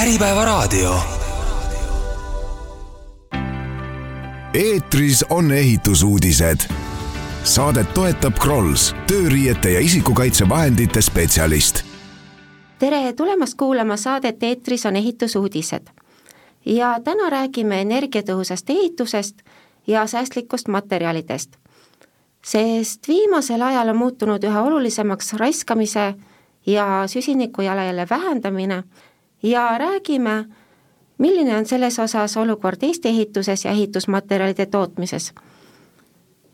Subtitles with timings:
[0.00, 0.94] Äripäevaraadio.
[4.54, 6.58] eetris on ehitusuudised.
[7.44, 11.82] Saadet toetab Krolls, tööriiete ja isikukaitsevahendite spetsialist.
[12.78, 15.86] tere tulemast kuulama saadet Eetris on ehitusuudised.
[16.66, 19.36] ja täna räägime energiatõhusast ehitusest
[19.86, 21.56] ja säästlikust materjalidest.
[22.44, 26.14] sest viimasel ajal on muutunud üha olulisemaks raiskamise
[26.66, 28.82] ja süsiniku jalajälje vähendamine
[29.42, 30.44] ja räägime,
[31.18, 35.32] milline on selles osas olukord Eesti ehituses ja ehitusmaterjalide tootmises.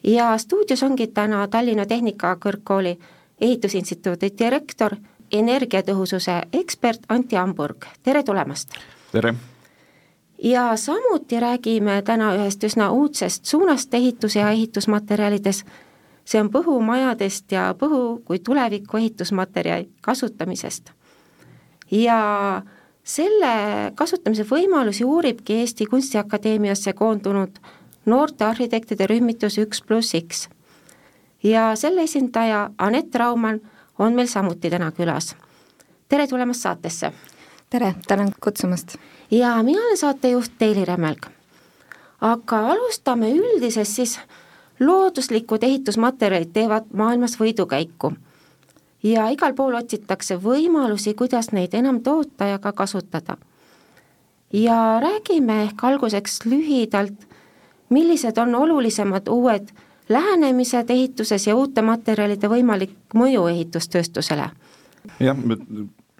[0.04, 2.98] ja stuudios ongi täna Tallinna Tehnikakõrgkooli
[3.40, 4.96] ehitusinstituudi direktor,
[5.32, 8.70] energiatõhususe ekspert Anti Hamburg, tere tulemast!
[9.12, 9.34] tere!
[10.42, 15.64] ja samuti räägime täna ühest üsna uudsest suunast ehitus- ja ehitusmaterjalides,
[16.24, 20.90] see on põhumajadest ja põhu kui tuleviku ehitusmaterjali kasutamisest.
[21.90, 22.62] ja
[23.06, 23.50] selle
[23.94, 27.58] kasutamise võimalusi uuribki Eesti Kunstiakadeemiasse koondunud
[28.06, 30.48] noorte arhitektide rühmitus Üks pluss X.
[31.42, 33.60] ja selle esindaja Anett Raumann
[33.98, 35.36] on meil samuti täna külas.
[36.08, 37.12] tere tulemast saatesse!
[37.70, 38.96] tere, tänan kutsumast!
[39.30, 41.26] ja mina olen saatejuht Teili Remmelg.
[42.20, 44.18] aga alustame üldisest siis,
[44.80, 48.16] looduslikud ehitusmaterjalid teevad maailmas võidukäiku
[49.12, 53.36] ja igal pool otsitakse võimalusi, kuidas neid enam toota ja ka kasutada.
[54.52, 57.26] ja räägime ehk alguseks lühidalt,
[57.90, 59.68] millised on olulisemad uued
[60.08, 64.50] lähenemised ehituses ja uute materjalide võimalik mõju ehitustööstusele?
[65.20, 65.36] jah,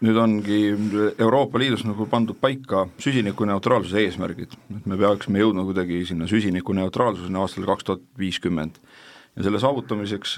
[0.01, 0.61] nüüd ongi
[1.19, 7.69] Euroopa Liidus nagu pandud paika süsinikuneutraalsuse eesmärgid, et me peaksime jõudma kuidagi sinna süsinikuneutraalsuseni aastal
[7.71, 8.77] kaks tuhat viiskümmend.
[9.37, 10.37] ja selle saavutamiseks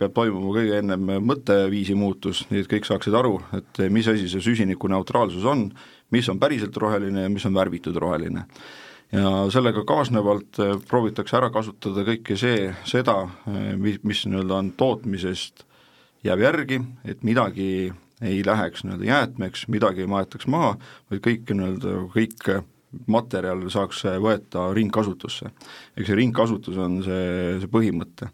[0.00, 4.44] peab toimuma kõige ennem mõtteviisi muutus, nii et kõik saaksid aru, et mis asi see
[4.44, 5.70] süsinikuneutraalsus on,
[6.14, 8.46] mis on päriselt roheline ja mis on värvitud roheline.
[9.12, 14.72] ja sellega kaasnevalt eh, proovitakse ära kasutada kõike see, seda, eh, mis, mis nii-öelda on
[14.76, 15.62] tootmisest,
[16.26, 20.74] jääb järgi, et midagi ei läheks nii-öelda jäätmeks, midagi ei maetaks maha,
[21.10, 22.50] vaid kõik nii-öelda, kõik
[23.10, 25.50] materjal saaks võeta ringkasutusse.
[25.96, 28.30] eks see ringkasutus on see, see põhimõte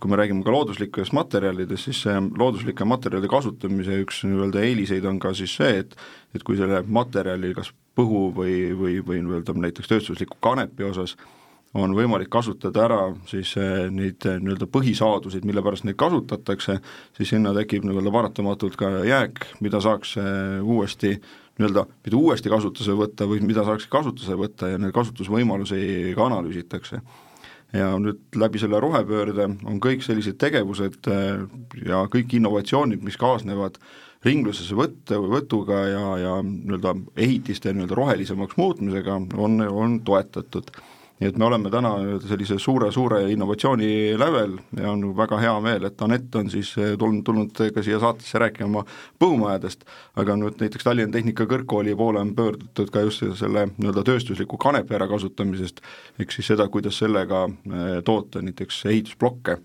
[0.00, 5.20] kui me räägime ka looduslikest materjalidest, siis see looduslike materjalide kasutamise üks nii-öelda eeliseid on
[5.22, 5.94] ka siis see, et
[6.34, 11.14] et kui selle materjali kas põhu või, või, või nii-öelda näiteks tööstusliku kanepi osas
[11.74, 12.98] on võimalik kasutada ära
[13.30, 16.78] siis eh, neid eh, nii-öelda põhisaaduseid, mille pärast neid kasutatakse,
[17.16, 21.16] siis sinna tekib nii-öelda paratamatult ka jääk, mida saaks eh, uuesti
[21.58, 27.00] nii-öelda, mitte uuesti kasutusele võtta, vaid mida saaks kasutusele võtta ja neid kasutusvõimalusi ka analüüsitakse.
[27.74, 31.44] Ja nüüd läbi selle rohepöörde on kõik sellised tegevused äh,
[31.86, 33.80] ja kõik innovatsioonid, mis kaasnevad
[34.24, 40.70] ringlusesse võtte, võtuga ja, ja nii-öelda ehitiste nii-öelda rohelisemaks muutmisega, on, on toetatud
[41.20, 41.92] nii et me oleme täna
[42.26, 43.88] sellise suure-suure innovatsiooni
[44.18, 48.40] lävel ja on väga hea meel, et Anett on siis tulnud, tulnud ka siia saatesse
[48.42, 48.82] rääkima
[49.22, 49.86] põllumajadest,
[50.18, 55.84] aga nüüd näiteks Tallinna Tehnikakõrgkooli poole on pöördutud ka just selle nii-öelda tööstusliku kanepi ärakasutamisest,
[56.18, 59.60] ehk siis seda, kuidas sellega eh, toota näiteks ehitusblokke.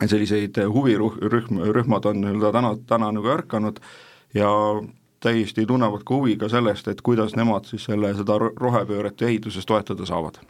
[0.00, 3.78] Selliseid huvirühm, rühmad on nii-öelda täna, täna nagu ärkanud
[4.34, 4.50] ja
[5.20, 10.06] täiesti tunnevad ka huvi ka sellest, et kuidas nemad siis selle, seda rohepööret ehituses toetada
[10.06, 10.40] saavad.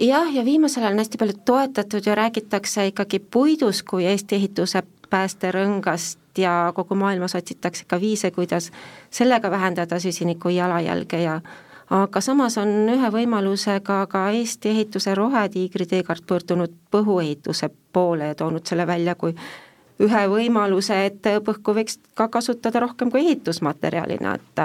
[0.00, 4.82] Jah, ja viimasel ajal on hästi palju toetatud ja räägitakse ikkagi puidust kui Eesti ehituse
[5.10, 8.72] päästerõngast ja kogu maailmas otsitakse ka viise, kuidas
[9.10, 11.40] sellega vähendada süsiniku jalajälge ja
[11.90, 18.66] aga samas on ühe võimalusega ka Eesti ehituse rohetiigri teekaart pöördunud põhuehituse poole ja toonud
[18.66, 19.34] selle välja kui
[20.02, 24.62] ühe võimaluse, et põhku võiks ka kasutada rohkem kui ehitusmaterjalina, et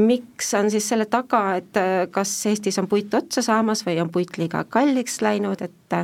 [0.00, 1.78] miks on siis selle taga, et
[2.10, 5.96] kas Eestis on puit otsa saamas või on puit liiga kalliks läinud, et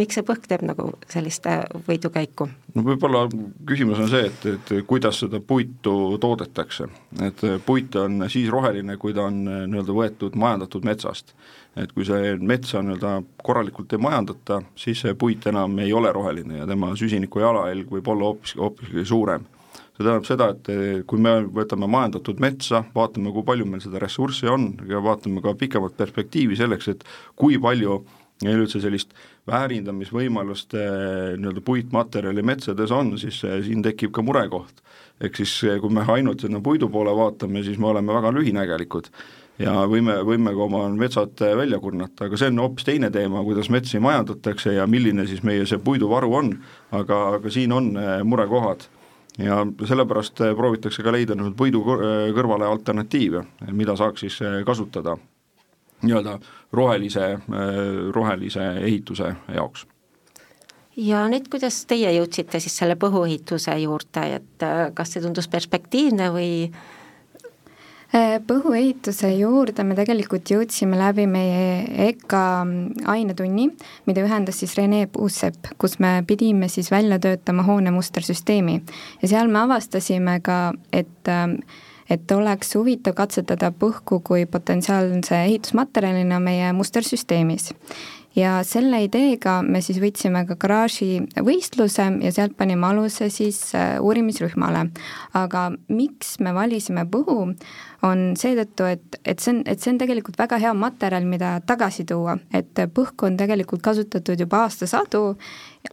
[0.00, 1.46] miks see põhk teeb nagu sellist
[1.88, 2.48] võidukäiku?
[2.74, 3.26] no võib-olla
[3.68, 6.88] küsimus on see, et, et kuidas seda puitu toodetakse,
[7.22, 11.36] et puit on siis roheline, kui ta on nii-öelda võetud majandatud metsast
[11.76, 13.14] et kui see metsa nii-öelda
[13.44, 18.12] korralikult ei majandata, siis see puit enam ei ole roheline ja tema süsiniku jalajälg võib
[18.12, 19.46] olla hoopis, hoopiski suurem.
[20.02, 24.50] See tähendab seda, et kui me võtame majandatud metsa, vaatame, kui palju meil seda ressurssi
[24.50, 27.06] on ja vaatame ka pikemat perspektiivi selleks, et
[27.38, 28.02] kui palju
[28.42, 29.12] meil üldse sellist
[29.46, 34.82] väärindamisvõimalust nii-öelda puitmaterjali metsades on, siis siin tekib ka murekoht.
[35.22, 39.10] ehk siis kui me ainult sinna puidu poole vaatame, siis me oleme väga lühinägelikud
[39.60, 43.70] ja võime, võime ka oma metsad välja kurnata, aga see on hoopis teine teema, kuidas
[43.72, 46.52] metsi majandatakse ja milline siis meie see puiduvaru on,
[46.94, 48.88] aga, aga siin on eh, murekohad.
[49.38, 55.16] Ja sellepärast proovitakse ka leida nüüd puidu kõrvale alternatiive, mida saaks siis kasutada
[56.02, 56.38] nii-öelda
[56.74, 57.38] rohelise,
[58.12, 59.86] rohelise ehituse jaoks
[60.96, 66.50] ja nüüd, kuidas teie jõudsite siis selle põhuehituse juurde, et kas see tundus perspektiivne või?
[66.68, 67.01] Äh,
[68.12, 72.42] põhuehituse juurde me tegelikult jõudsime läbi meie EKA
[73.08, 73.70] ainetunni,
[74.06, 78.82] mida ühendas siis Rene Puusepp, kus me pidime siis välja töötama hoone mustersüsteemi
[79.22, 80.60] ja seal me avastasime ka,
[80.92, 81.56] et äh,
[82.12, 87.70] et oleks huvitav katsetada põhku kui potentsiaalse ehitusmaterjalina meie mustersüsteemis
[88.36, 93.98] ja selle ideega me siis võtsime ka garaaži võistluse ja sealt panime aluse siis äh,
[94.00, 94.86] uurimisrühmale.
[95.34, 97.52] aga miks me valisime Põhu,
[98.02, 102.06] on seetõttu, et, et see on, et see on tegelikult väga hea materjal, mida tagasi
[102.08, 105.36] tuua, et põhku on tegelikult kasutatud juba aastasadu,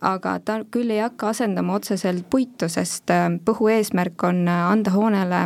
[0.02, 4.96] aga ta küll ei hakka asendama otseselt puitu, sest äh, põhu eesmärk on äh, anda
[4.96, 5.44] hoonele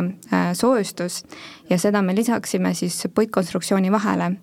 [0.54, 1.22] soojustus.
[1.70, 4.34] Ja seda me lisaksime siis puitkonstruktsiooni vahele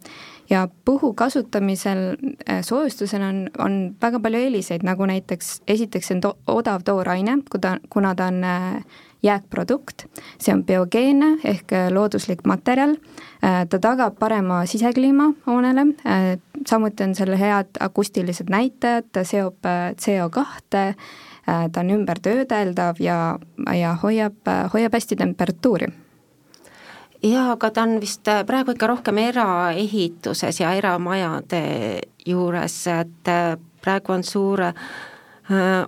[0.51, 2.01] ja põhu kasutamisel
[2.49, 7.37] äh, soojustusena on, on väga palju eeliseid, nagu näiteks esiteks see on to odav tooraine,
[7.51, 8.83] kuna, kuna ta on äh,
[9.23, 10.05] jääkprodukt,
[10.41, 12.97] see on biogeenne ehk äh, looduslik materjal,
[13.41, 15.87] ta tagab parema sisekliima hoonele,
[16.67, 19.65] samuti on seal head akustilised näitajad, ta seob
[19.97, 20.83] CO kahte,
[21.45, 23.17] ta on ümbertöödeldav ja,
[23.79, 25.89] ja hoiab, hoiab hästi temperatuuri
[27.23, 31.63] jaa, aga ta on vist äh, praegu ikka rohkem eraehituses ja eramajade
[32.25, 34.73] juures, et äh, praegu on suur äh,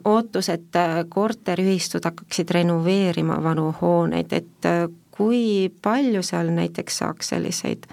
[0.05, 4.69] ootus, et korteriühistud hakkaksid renoveerima vanu hooneid, et
[5.11, 7.85] kui palju seal näiteks saaks selliseid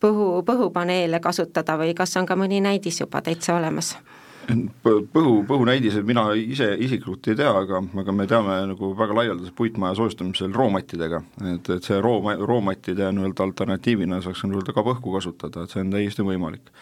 [0.00, 3.96] põhu, põhupaneele kasutada või kas on ka mõni näidis juba täitsa olemas?
[4.84, 9.96] Põhu, põhunäidised mina ise isiklikult ei tea, aga, aga me teame nagu väga laialdaselt puitmaja
[9.98, 15.74] soojustamisel roomattidega, et, et see roo, roomattide nii-öelda alternatiivina saaks nii-öelda ka põhku kasutada, et
[15.74, 16.72] see on täiesti võimalik.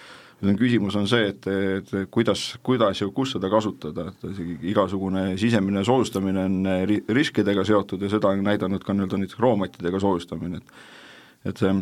[0.43, 4.41] nüüd on küsimus on see, et, et kuidas, kuidas ja kus seda kasutada, et
[4.73, 6.71] igasugune sisemine soojustamine on
[7.15, 10.91] riskidega seotud ja seda on näidanud ka nii-öelda näiteks roomattidega soojustamine, et
[11.43, 11.73] et see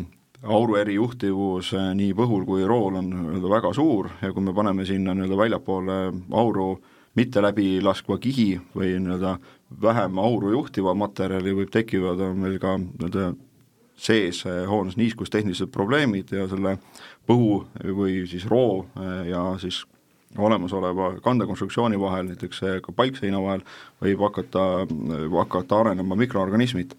[0.43, 4.85] auru erijuhtivus eh, nii põhul kui rool on nii-öelda väga suur ja kui me paneme
[4.85, 5.97] sinna nii-öelda väljapoole
[6.31, 6.71] auru
[7.15, 9.35] mitte läbilaskva kihi või nii-öelda
[9.81, 13.31] vähem auru juhtiva materjali, võib tekkida meil ka nii-öelda
[14.01, 16.77] sees eh, hoones niiskustehnilised probleemid ja selle
[17.29, 17.61] põhu
[18.01, 19.83] või siis roo eh, ja siis
[20.39, 23.65] olemasoleva kandekonstruktsiooni vahel, näiteks ka palkseina vahel,
[23.99, 24.61] võib hakata,
[25.35, 26.95] hakata arenema mikroorganismid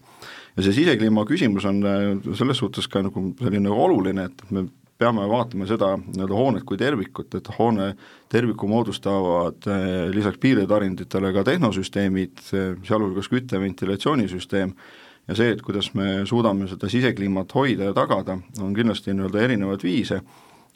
[0.57, 2.07] ja see sisekliima küsimus on äh,
[2.39, 4.67] selles suhtes ka nagu selline oluline, et me
[5.03, 7.93] peame vaatama seda nii-öelda hoonet kui tervikut, et hoone
[8.33, 14.75] terviku moodustavad äh, lisaks piirdetarinditele ka tehnosüsteemid, sealhulgas kütte, ventilatsioonisüsteem,
[15.29, 19.85] ja see, et kuidas me suudame seda sisekliimat hoida ja tagada, on kindlasti nii-öelda erinevaid
[19.87, 20.21] viise,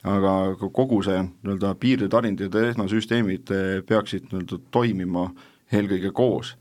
[0.06, 0.32] aga
[0.75, 5.29] kogu see nii-öelda piirdetarindid ja tehnosüsteemid äh, peaksid nii-öelda toimima
[5.75, 6.55] eelkõige koos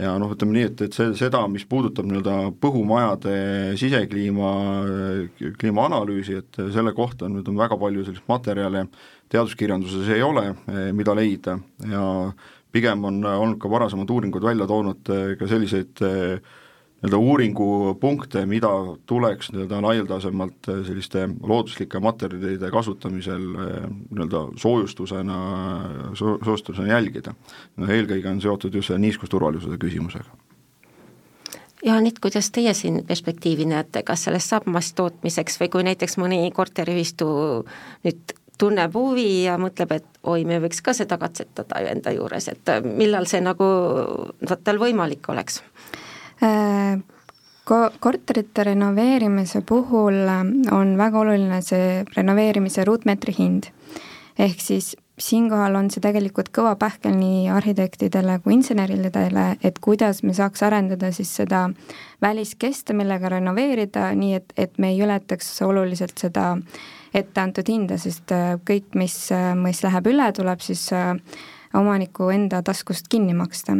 [0.00, 3.34] ja noh, ütleme nii, et, et see, seda, mis puudutab nii-öelda põhumajade
[3.80, 4.52] sisekliima,
[5.60, 8.86] kliimaanalüüsi, et selle kohta nüüd on väga palju sellist materjale,
[9.30, 10.48] teaduskirjanduses ei ole,
[10.96, 11.58] mida leida.
[11.86, 12.06] Ja
[12.74, 15.06] pigem on olnud ka varasemad uuringud välja toonud
[15.38, 16.58] ka selliseid äh,
[17.00, 18.68] nii-öelda uuringupunkte, mida
[19.06, 25.38] tuleks nii-öelda laialdasemalt eh, selliste looduslike materjalide kasutamisel eh, nii-öelda soojustusena,
[26.14, 27.34] soojustusena jälgida.
[27.76, 30.28] no eelkõige on seotud just selle niiskusturvalisuse küsimusega.
[31.84, 36.52] ja nüüd, kuidas teie siin perspektiivi näete, kas sellest saab masstootmiseks või kui näiteks mõni
[36.52, 37.30] korteriühistu
[38.04, 42.72] nüüd tunneb huvi ja mõtleb, et oi, me võiks ka seda katsetada enda juures, et
[42.84, 43.72] millal see nagu
[44.64, 45.62] tal võimalik oleks?
[46.42, 46.96] Äh,
[47.64, 50.40] ko-, korterite renoveerimise puhul äh,
[50.72, 53.68] on väga oluline see renoveerimise ruutmeetri hind.
[54.40, 60.32] ehk siis siinkohal on see tegelikult kõva pähkel nii arhitektidele kui inseneridele, et kuidas me
[60.32, 61.66] saaks arendada siis seda
[62.24, 66.54] väliskeste, millega renoveerida, nii et, et me ei ületaks oluliselt seda
[67.12, 69.18] etteantud hinda, sest äh, kõik, mis,
[69.60, 70.88] mis läheb üle, tuleb siis
[71.76, 73.76] omaniku enda taskust kinni maksta.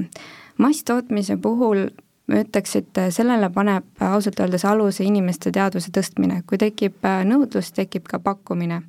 [0.60, 1.86] masstootmise puhul
[2.30, 7.72] ma ütleks, et sellele paneb ausalt öeldes aluse inimeste teadvuse tõstmine, kui tekib äh, nõudlus,
[7.76, 8.82] tekib ka pakkumine.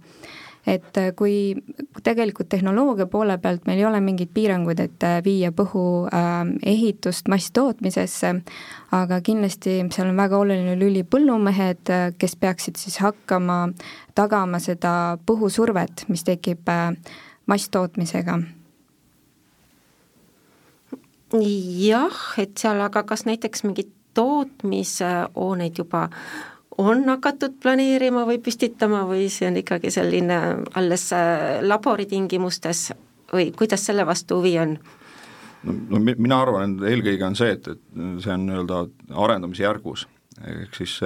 [0.67, 1.57] et äh, kui
[2.05, 6.05] tegelikult tehnoloogia poole pealt meil ei ole mingeid piiranguid, et äh, viia põhu
[6.61, 8.35] ehitust masstootmisesse,
[8.91, 13.71] aga kindlasti seal on väga oluline lüli põllumehed, kes peaksid siis hakkama
[14.13, 16.69] tagama seda põhusurvet, mis tekib
[17.49, 18.37] masstootmisega
[21.33, 26.09] jah, et seal aga kas näiteks mingeid tootmishooneid juba
[26.81, 30.39] on hakatud planeerima või püstitama või see on ikkagi selline
[30.79, 32.91] alles äh, laboritingimustes
[33.33, 34.77] või kuidas selle vastu huvi on?
[35.63, 38.81] no, no mina arvan, et eelkõige on see, et, et see on nii-öelda
[39.23, 40.07] arendamise järgus,
[40.41, 40.97] ehk siis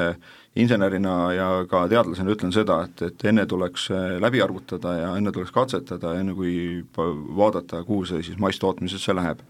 [0.55, 5.33] insenerina ja ka teadlasena ütlen seda, et, et enne tuleks äh, läbi arvutada ja enne
[5.35, 6.55] tuleks katsetada, enne kui
[6.95, 9.43] vaadata, kuhu see siis masstootmisesse läheb.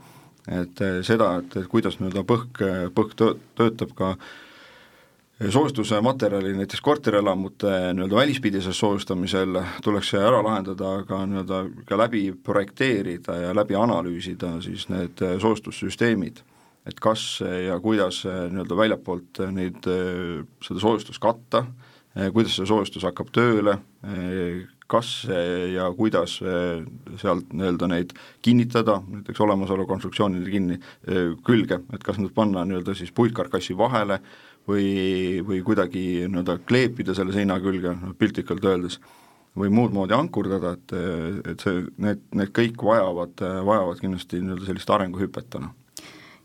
[0.47, 3.15] Et äh, seda, et, et kuidas nii-öelda põhk, põhk
[3.57, 4.27] töötab ka äh,
[5.49, 13.35] soojustusmaterjali näiteks korterelamute nii-öelda välispidises soojustamisel tuleks see ära lahendada, aga nii-öelda ka läbi projekteerida
[13.41, 16.39] ja läbi analüüsida siis need soojustussüsteemid.
[16.85, 19.87] et kas ja kuidas nii-öelda väljapoolt neid,
[20.61, 21.65] seda soojustust katta,
[22.31, 23.79] kuidas see soojustus hakkab tööle,
[24.91, 25.25] kas
[25.73, 28.11] ja kuidas sealt nii-öelda neid
[28.45, 30.79] kinnitada, näiteks olemasoleva konstruktsioonide kinni,
[31.45, 34.19] külge, et kas nad panna nii-öelda siis puitkarkassi vahele
[34.67, 38.99] või, või kuidagi nii-öelda kleepida selle seina külge, noh piltlikult öeldes,
[39.55, 40.93] või muud moodi ankurdada, et,
[41.53, 45.73] et see, need, need kõik vajavad, vajavad kindlasti nii-öelda sellist arenguhüpet, noh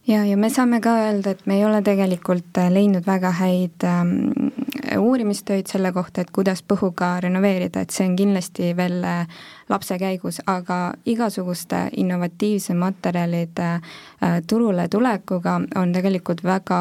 [0.08, 4.14] ja, ja me saame ka öelda, et me ei ole tegelikult leidnud väga häid ähm,
[4.98, 10.40] uurimistöid selle kohta, et kuidas põhuga renoveerida, et see on kindlasti veel äh, lapse käigus,
[10.50, 16.80] aga igasuguste innovatiivse materjalide äh, turule tulekuga on tegelikult väga,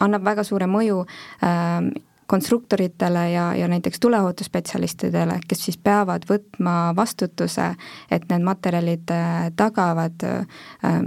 [0.00, 1.80] annab väga suure mõju äh,
[2.26, 7.70] konstruktoritele ja, ja näiteks tuleohutusspetsialistidele, kes siis peavad võtma vastutuse,
[8.10, 10.64] et need materjalid äh, tagavad äh,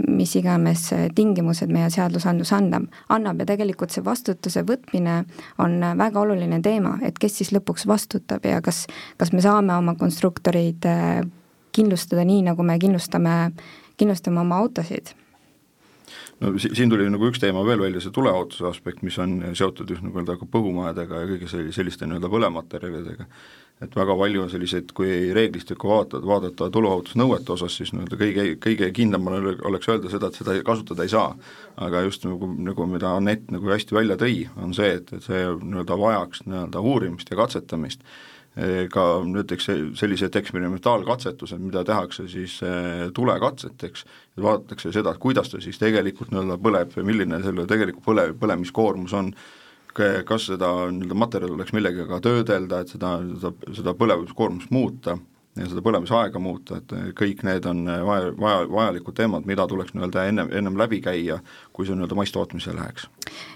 [0.08, 3.42] mis iganes tingimused meie seadusandlus annab, annab.
[3.42, 5.24] Ja tegelikult see vastutuse võtmine
[5.64, 8.86] on väga oluline teema, et kes siis lõpuks vastutab ja kas,
[9.18, 11.22] kas me saame oma konstruktorid äh,
[11.78, 13.38] kindlustada nii, nagu me kindlustame,
[13.98, 15.14] kindlustame oma autosid
[16.40, 19.90] no si-, siin tuli nagu üks teema veel välja, see tuleohutuse aspekt, mis on seotud
[19.94, 23.28] just nagu öelda ka põhumajadega ja kõige selli-, selliste nii-öelda põlematerjalidega.
[23.78, 29.30] et väga palju selliseid, kui reeglistikku vaatad, vaadata tuleohutusnõuete osas, siis nii-öelda kõige, kõige kindlam
[29.30, 31.36] oleks öelda seda, et seda kasutada ei saa.
[31.78, 35.46] aga just nagu, nagu mida Anett nagu hästi välja tõi, on see, et, et see
[35.46, 38.02] nii-öelda vajaks nii-öelda uurimist ja katsetamist
[38.90, 44.06] ka näiteks sellised eksperimentaalkatsetused, mida tehakse siis eh, tulekatseteks,
[44.42, 49.14] vaadatakse seda, et kuidas ta siis tegelikult nii-öelda põleb või milline selle tegeliku põle, põlemiskoormus
[49.18, 49.32] on,
[49.94, 55.18] kas seda nii-öelda materjali oleks millegagi töödelda, et seda, seda, seda põlemiskoormust muuta
[55.58, 60.26] ja seda põlemisaega muuta, et kõik need on vaja, vaja, vajalikud teemad, mida tuleks nii-öelda
[60.30, 61.40] ennem, ennem läbi käia,
[61.74, 63.08] kui see nii-öelda masstootmisele läheks.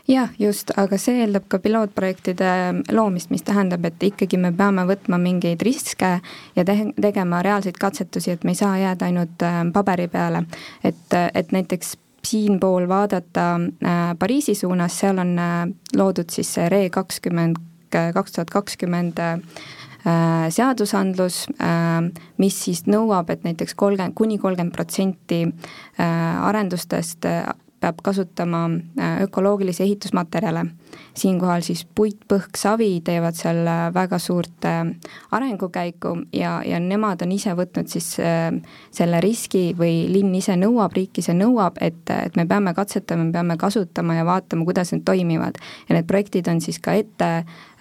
[0.07, 2.51] jah, just, aga see eeldab ka pilootprojektide
[2.91, 6.13] loomist, mis tähendab, et ikkagi me peame võtma mingeid riske
[6.55, 10.45] ja te-, tegema reaalseid katsetusi, et me ei saa jääda ainult äh, paberi peale.
[10.83, 16.89] et, et näiteks siinpool vaadata äh, Pariisi suunas, seal on äh, loodud siis see RE
[16.89, 17.59] kakskümmend,
[17.91, 19.17] kaks tuhat kakskümmend
[20.03, 21.99] seadusandlus, äh,
[22.41, 26.05] mis siis nõuab, et näiteks kolmkümmend, kuni kolmkümmend protsenti äh,
[26.47, 27.27] arendustest
[27.81, 28.69] peab kasutama
[29.21, 30.65] ökoloogilisi ehitusmaterjale.
[31.13, 34.67] siinkohal siis puit, põhk, savi teevad seal väga suurt
[35.31, 38.09] arengukäiku ja, ja nemad on ise võtnud siis
[38.91, 43.31] selle riski või linn ise nõuab, riik ise nõuab, et, et me peame katsetama, me
[43.31, 45.57] peame kasutama ja vaatama, kuidas need toimivad.
[45.89, 47.31] ja need projektid on siis ka ette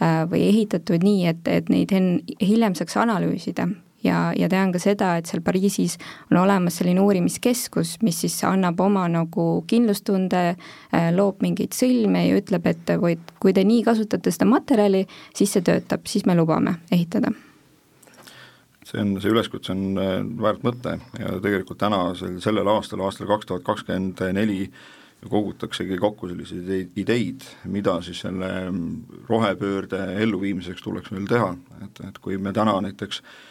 [0.01, 1.93] Äh, või ehitatud nii, et, et neid
[2.41, 3.67] hiljem saaks analüüsida
[4.05, 5.97] ja, ja tean ka seda, et seal Pariisis
[6.31, 12.41] on olemas selline uurimiskeskus, mis siis annab oma nagu kindlustunde, äh, loob mingeid sõlme ja
[12.41, 16.79] ütleb, et või kui te nii kasutate seda materjali, siis see töötab, siis me lubame
[16.93, 17.33] ehitada.
[18.91, 23.29] See on, see üleskutse on äh, väärt mõte ja tegelikult täna sel, sellel aastal, aastal
[23.31, 24.65] kaks tuhat kakskümmend neli
[25.29, 28.49] kogutaksegi kokku selliseid ideid, mida siis selle
[29.29, 31.51] rohepöörde elluviimiseks tuleks veel teha,
[31.85, 33.50] et, et kui me täna näiteks eh,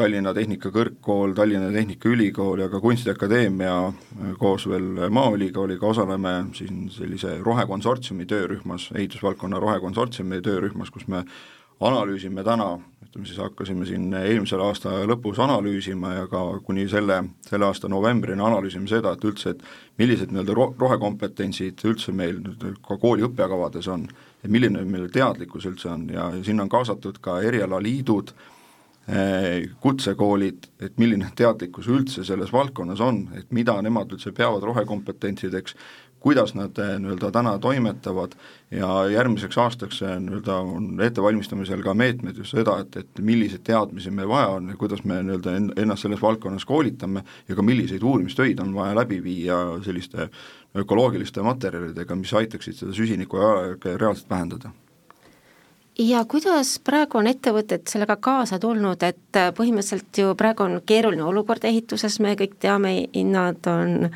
[0.00, 8.26] Tallinna Tehnikakõrgkool, Tallinna Tehnikaülikool ja ka Kunstiakadeemia eh, koos veel Maaülikooliga osaleme siin sellise rohekonsortsiumi
[8.26, 11.24] töörühmas, ehitusvaldkonna rohekonsortsiumi töörühmas, kus me
[11.80, 12.78] analüüsime täna
[13.10, 18.42] ütleme siis hakkasime siin eelmisel aasta lõpus analüüsima ja ka kuni selle, selle aasta novembrini
[18.42, 19.64] analüüsime seda, et üldse, et
[19.98, 24.06] millised nii-öelda ro-, rohekompetentsid üldse meil nüüd ka kooli õppekavades on,
[24.44, 26.06] et milline meil teadlikkus üldse on.
[26.14, 28.30] Ja, ja sinna on kaasatud ka erialaliidud,
[29.80, 35.74] kutsekoolid, et milline teadlikkus üldse selles valdkonnas on, et mida nemad üldse peavad rohekompetentsideks
[36.20, 38.34] kuidas nad nii-öelda täna toimetavad
[38.70, 44.28] ja järgmiseks aastaks nii-öelda on ettevalmistamisel ka meetmed just seda, et, et milliseid teadmisi meil
[44.28, 48.74] vaja on ja kuidas me nii-öelda ennast selles valdkonnas koolitame ja ka milliseid uurimistöid on
[48.74, 50.28] vaja läbi viia selliste
[50.76, 54.76] ökoloogiliste materjalidega, mis aitaksid seda süsiniku jalajälge reaalselt vähendada
[56.00, 61.24] ja kuidas praegu on ettevõtted sellega kaasa tulnud, et äh, põhimõtteliselt ju praegu on keeruline
[61.26, 64.10] olukord ehituses, me kõik teame, hinnad on,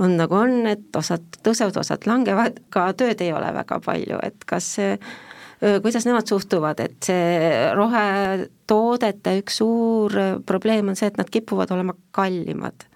[0.00, 4.48] on nagu on, et osad tõusevad, osad langevad, ka tööd ei ole väga palju, et
[4.48, 4.98] kas see
[5.58, 10.14] kuidas nemad suhtuvad, et see rohetoodete üks suur
[10.46, 12.87] probleem on see, et nad kipuvad olema kallimad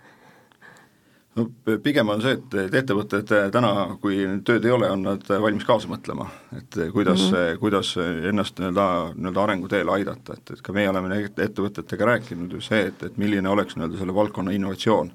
[1.36, 1.46] no
[1.82, 3.72] pigem on see, et, et ettevõtted täna,
[4.02, 7.60] kui tööd ei ole, on nad valmis kaasa mõtlema, et kuidas mm, -hmm.
[7.62, 7.94] kuidas
[8.30, 13.02] ennast nii-öelda, nii-öelda arenguteele aidata, et, et ka meie oleme ettevõtetega rääkinud ju see, et,
[13.02, 15.12] et milline oleks nii-öelda selle valdkonna innovatsioon.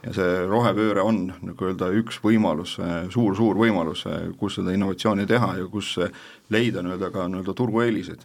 [0.00, 4.06] ja see rohepööre on, nagu öelda, üks võimalus suur,, suur-suur võimalus,
[4.38, 5.98] kus seda innovatsiooni teha ja kus
[6.48, 8.24] leida nii-öelda ka nii-öelda turueeliseid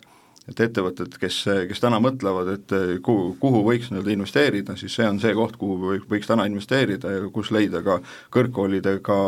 [0.49, 2.73] et ettevõtted, kes, kes täna mõtlevad, et
[3.05, 7.29] kuhu, kuhu võiks nii-öelda investeerida, siis see on see koht, kuhu võiks täna investeerida ja
[7.33, 7.97] kus leida ka
[8.35, 9.19] kõrgkoolidega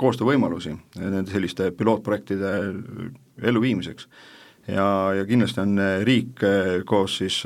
[0.00, 2.54] koostöövõimalusi nende selliste pilootprojektide
[3.42, 4.08] elluviimiseks.
[4.66, 6.42] ja, ja kindlasti on riik
[6.86, 7.44] koos siis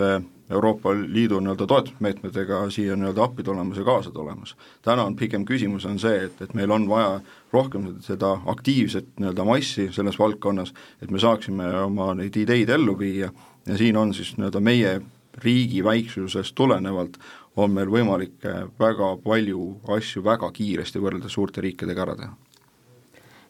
[0.51, 4.57] Euroopa Liidu nii-öelda toetusmeetmetega siia nii-öelda appi tulemas ja kaasa tulemas.
[4.83, 7.21] täna on pigem küsimus on see, et, et meil on vaja
[7.53, 13.33] rohkem seda aktiivset nii-öelda massi selles valdkonnas, et me saaksime oma neid ideid ellu viia
[13.67, 15.01] ja siin on siis nii-öelda meie
[15.45, 17.19] riigi väiksusest tulenevalt
[17.57, 18.45] on meil võimalik
[18.81, 22.35] väga palju asju väga kiiresti võrreldes suurte riikidega ära teha.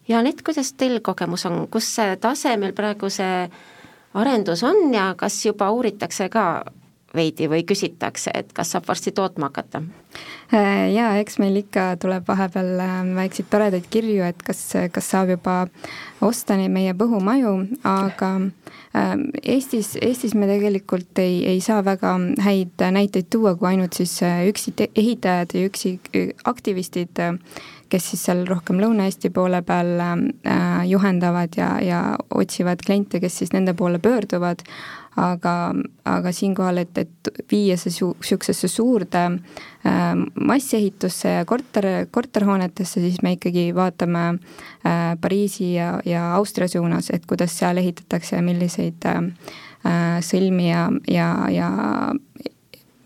[0.08, 3.48] ja Anett, kuidas teil kogemus on, kus see tase meil praegu see
[4.14, 6.64] arendus on ja kas juba uuritakse ka
[7.16, 9.82] veidi või küsitakse, et kas saab varsti tootma hakata?
[10.52, 14.60] Äh, jaa, eks meil ikka tuleb vahepeal ähm, väikseid toredaid kirju, et kas,
[14.92, 15.56] kas saab juba
[16.24, 17.54] osta neid meie põhumaju,
[17.88, 22.14] aga ähm, Eestis, Eestis me tegelikult ei, ei saa väga
[22.44, 25.96] häid näiteid tuua, kui ainult siis äh, üksi ehitajad ja üksi
[26.48, 27.24] aktivistid,
[27.92, 32.02] kes siis seal rohkem Lõuna-Eesti poole peal äh, juhendavad ja, ja
[32.34, 34.64] otsivad kliente, kes siis nende poole pöörduvad
[35.16, 35.54] aga,
[36.08, 43.20] aga siinkohal, et, et viia see su-, niisugusesse suurde äh, massiehitusse ja korter, korterhoonetesse, siis
[43.22, 49.08] me ikkagi vaatame äh, Pariisi ja, ja Austria suunas, et kuidas seal ehitatakse ja milliseid
[49.10, 49.22] äh,
[50.22, 51.70] sõlmi ja, ja, ja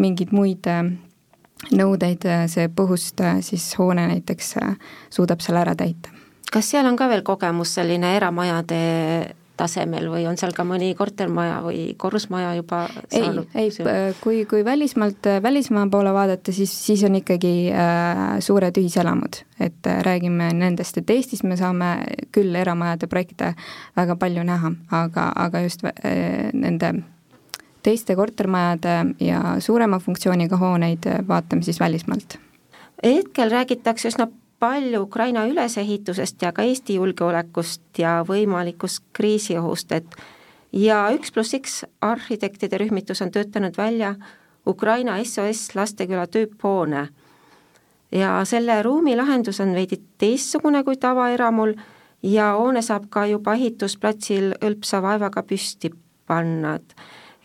[0.03, 0.85] mingeid muid äh,
[1.77, 4.55] nõudeid äh, see põhust äh, siis hoone näiteks
[5.13, 6.13] suudab seal ära täita.
[6.53, 8.81] kas seal on ka veel kogemus selline eramajade
[9.57, 13.49] tasemel või on seal ka mõni kortermaja või korrusmaja juba saanud?
[13.55, 19.41] ei, ei, kui, kui välismaalt, välismaa poole vaadata, siis, siis on ikkagi äh, suured ühiselamud,
[19.61, 21.93] et äh, räägime nendest, et Eestis me saame
[22.35, 23.55] küll eramajade projekte
[23.97, 26.95] väga palju näha, aga, aga just äh, nende
[27.87, 32.39] teiste kortermajade ja suurema funktsiooniga hooneid vaatame siis välismaalt.
[33.05, 34.27] hetkel räägitakse üsna
[34.59, 40.17] palju Ukraina ülesehitusest ja ka Eesti julgeolekust ja võimalikust kriisiohust, et
[40.73, 44.15] ja üks pluss X arhitektide rühmitus on töötanud välja
[44.67, 47.09] Ukraina SOS lasteküla tüüphoone.
[48.13, 51.75] ja selle ruumi lahendus on veidi teistsugune kui tavaeramul
[52.23, 55.91] ja hoone saab ka juba ehitusplatsil hõlpsa vaevaga püsti
[56.27, 56.95] panna, et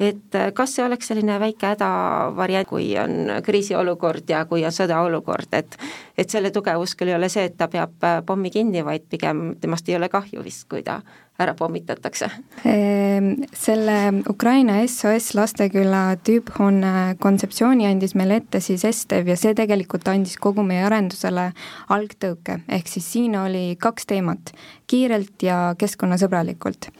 [0.02, 5.78] et kas see oleks selline väike hädavariant, kui on kriisiolukord ja kui on sõdaolukord, et
[6.22, 9.52] et selle tugevus küll ei ole see, et ta peab äh, pommi kinni, vaid pigem
[9.62, 11.02] temast ei ole kahju vist, kui ta
[11.42, 12.28] ära pommitatakse?
[12.70, 13.96] Ehm, selle
[14.30, 20.66] Ukraina SOS Lasteküla tüüphoone kontseptsiooni andis meile ette siis Estev ja see tegelikult andis kogu
[20.68, 21.50] meie arendusele
[21.96, 24.54] algtõuke, ehk siis siin oli kaks teemat,
[24.92, 26.92] kiirelt ja keskkonnasõbralikult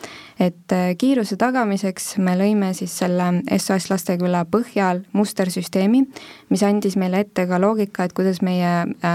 [0.42, 6.04] et äh, kiiruse tagamiseks me lõime siis selle SOS Lasteküla põhjal mustersüsteemi,
[6.50, 9.11] mis andis meile ette ka loogika, et kuidas meie äh,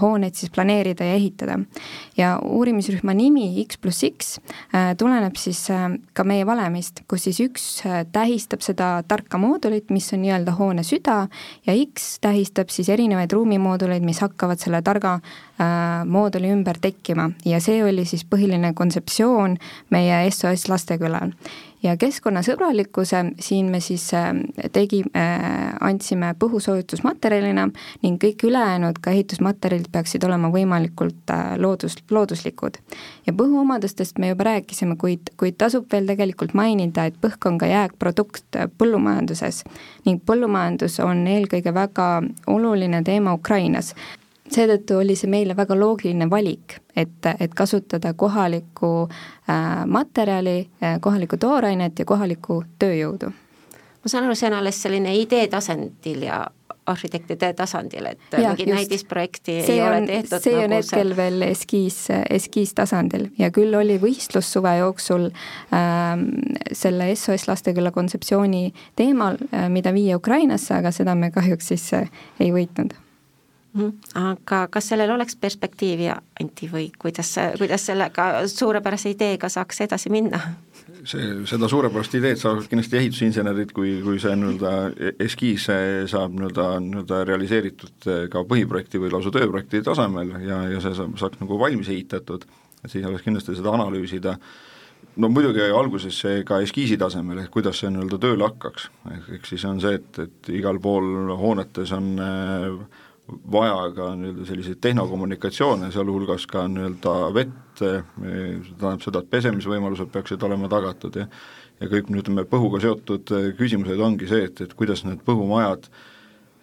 [0.00, 1.58] hooneid siis planeerida ja ehitada.
[2.16, 4.38] ja uurimisrühma nimi X pluss X
[4.74, 9.90] äh, tuleneb siis äh, ka meie valemist, kus siis üks äh, tähistab seda tarka moodulit,
[9.90, 11.26] mis on nii-öelda hoone süda,
[11.66, 17.60] ja X tähistab siis erinevaid ruumimooduleid, mis hakkavad selle targa äh, mooduli ümber tekkima ja
[17.60, 19.58] see oli siis põhiline kontseptsioon
[19.90, 21.36] meie SOS Lastekülal.
[21.82, 23.24] Ja keskkonnasõbralikkuse.
[23.40, 24.30] Siin me siis äh,
[24.72, 27.68] tegi, äh, andsime põhusoojutusmaterjalina
[28.02, 32.78] ning kõik ülejäänud ka ehitusmaterjalid peaksid olema võimalikult äh, loodus, looduslikud.
[33.26, 37.66] ja põhuomadustest me juba rääkisime, kuid, kuid tasub veel tegelikult mainida, et põhk on ka
[37.66, 39.62] jääkprodukt põllumajanduses.
[40.06, 42.08] Ning põllumajandus on eelkõige väga
[42.46, 43.94] oluline teema Ukrainas
[44.54, 51.36] seetõttu oli see meile väga loogiline valik, et, et kasutada kohalikku äh, materjali äh,, kohalikku
[51.40, 53.32] toorainet ja kohalikku tööjõudu.
[54.02, 56.42] ma saan aru, see on alles selline idee tasandil ja
[56.86, 60.42] arhitektide tasandil, et ja, mingit näidisprojekti ei on, ole tehtud?
[60.42, 61.16] see nagu on hetkel see...
[61.16, 61.98] veel eskiis,
[62.38, 66.10] eskiistasandil ja küll oli võistlus suve jooksul äh,
[66.74, 72.10] selle SOS Lasteküla kontseptsiooni teemal äh,, mida viia Ukrainasse, aga seda me kahjuks siis äh,
[72.42, 72.96] ei võitnud.
[74.14, 80.40] Aga kas sellel oleks perspektiivi, Anti, või kuidas, kuidas sellega suurepärase ideega saaks edasi minna?
[81.08, 85.64] see, seda suurepärast ideed saavad kindlasti ehitusinsenerid, kui, kui see nii-öelda eskiis
[86.10, 91.40] saab nii-öelda, nii-öelda realiseeritud ka põhiprojekti või lausa tööprojekti tasemel ja, ja see saab, saaks
[91.42, 92.46] nagu valmis ehitatud,
[92.84, 94.36] et siis oleks kindlasti seda analüüsida,
[95.16, 99.64] no muidugi alguses see ka eskiisi tasemel, ehk kuidas see nii-öelda tööle hakkaks, ehk siis
[99.68, 106.46] on see, et, et igal pool hoonetes on äh, vaja ka nii-öelda selliseid tehnokommunikatsioone, sealhulgas
[106.50, 111.28] ka nii-öelda vett, see tähendab seda, et pesemisvõimalused peaksid olema tagatud ja
[111.82, 115.88] ja kõik ütleme, põhuga seotud küsimused ongi see, et, et kuidas need põhumajad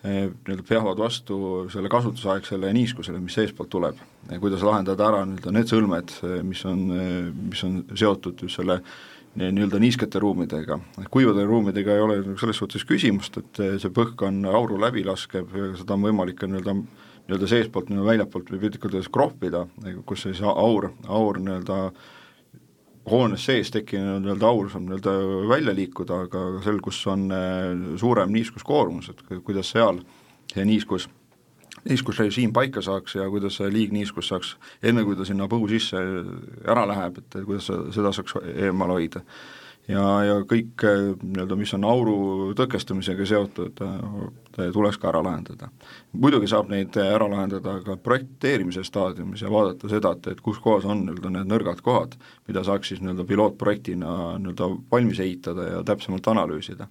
[0.03, 1.39] eh, nii-öelda peavad vastu
[1.73, 3.99] selle kasutusaegsele niiskusele, mis seestpoolt tuleb.
[4.39, 6.15] kuidas lahendada ära nii-öelda need sõlmed,
[6.47, 6.85] mis on,
[7.49, 8.79] mis on seotud just selle
[9.37, 10.79] nii-öelda niiskete ruumidega,
[11.13, 15.69] kuivade ruumidega ei ole selles suhtes küsimust, et see põhk on auru läbi laskev ja
[15.77, 16.75] seda on võimalik ka nii-öelda
[17.29, 19.67] nii-öelda seestpoolt, nii-öelda väljapoolt või piltlikult öeldes kroppida,
[20.09, 21.77] kus siis aur, aur nii-öelda
[23.09, 25.13] hoones sees tekkinud nii-öelda aur saab nii-öelda
[25.49, 30.01] välja liikuda, aga seal, kus on eh, suurem niiskuskoormus, et kuidas seal
[30.49, 31.05] see niiskus
[31.87, 36.01] niiskusrežiim paika saaks ja kuidas see liigniiskus saaks, enne kui ta sinna põhu sisse
[36.67, 39.23] ära läheb, et kuidas seda saaks eemal hoida.
[39.89, 42.17] ja, ja kõik nii-öelda, mis on auru
[42.57, 43.81] tõkestamisega seotud,
[44.59, 45.69] tuleks ka ära lahendada.
[46.11, 50.85] muidugi saab neid ära lahendada ka projekteerimise staadiumis ja vaadata seda, et, et kus kohas
[50.85, 56.27] on nii-öelda need nõrgad kohad, mida saaks siis nii-öelda pilootprojektina nii-öelda valmis ehitada ja täpsemalt
[56.27, 56.89] analüüsida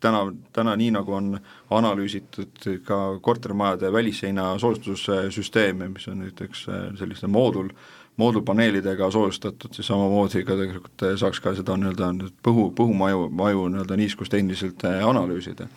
[0.00, 1.38] täna, täna nii, nagu on
[1.70, 7.68] analüüsitud ka kortermajade välisseina soojustussüsteeme, mis on näiteks äh, selliste moodul,
[8.16, 12.10] moodulpaneelidega soojustatud, siis samamoodi ka tegelikult saaks ka seda nii-öelda
[12.44, 15.68] põhu, põhumaju, maju nii-öelda niiskustehniliselt äh, analüüsida.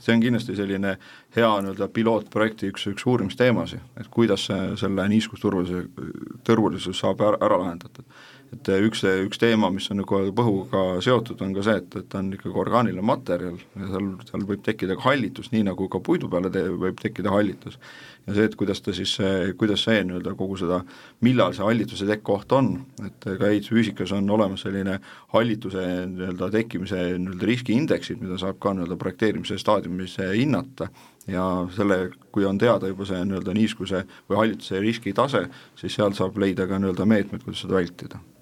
[0.00, 0.96] see on kindlasti selline
[1.36, 4.46] hea nii-öelda pilootprojekti üks, üks uurimisteemasid, et kuidas
[4.80, 5.88] selle niiskusturvalisuse,
[6.44, 8.06] turvalisus saab ära, ära lahendatud
[8.52, 12.20] et üks, üks teema, mis on nagu põhuga seotud, on ka see, et, et ta
[12.20, 16.28] on ikkagi orgaaniline materjal ja seal, seal võib tekkida ka hallitus, nii nagu ka puidu
[16.32, 17.78] peale te, võib tekkida hallitus.
[18.26, 19.14] ja see, et kuidas ta siis,
[19.58, 20.82] kuidas see nii-öelda kogu seda,
[21.24, 22.74] millal see hallituse tekkkoht on,
[23.06, 24.98] et ka ehitusfüüsikas on olemas selline
[25.32, 30.90] hallituse nii-öelda tekkimise nii-öelda riskiindeksid, mida saab ka nii-öelda projekteerimise staadiumis hinnata
[31.30, 35.46] ja selle, kui on teada juba see nii-öelda niiskuse või hallituse riskitase,
[35.80, 38.41] siis sealt saab leida ka nii-öelda meetmed, kuidas seda vältida Äh,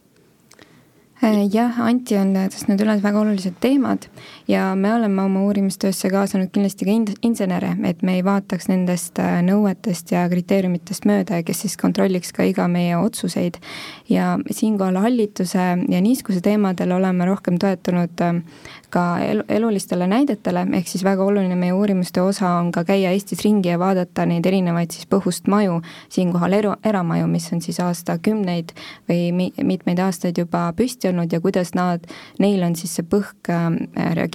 [1.21, 4.07] jah, Anti on tõstnud üles väga olulised teemad
[4.51, 9.39] ja me oleme oma uurimistöösse kaasanud kindlasti ka insenere, et me ei vaataks nendest äh,
[9.47, 13.61] nõuetest ja kriteeriumitest mööda ja kes siis kontrolliks ka iga meie otsuseid.
[14.09, 18.43] ja siinkohal hallituse ja niiskuse teemadel oleme rohkem toetunud äh,
[18.91, 23.45] ka elu, elulistele näidetele, ehk siis väga oluline meie uurimuste osa on ka käia Eestis
[23.45, 28.75] ringi ja vaadata neid erinevaid siis põhust maju, siinkohal eru, eramaju, mis on siis aastakümneid
[29.09, 32.07] või mi-, mitmeid aastaid juba püsti olnud ja kuidas nad,
[32.43, 33.71] neil on siis see põhk äh,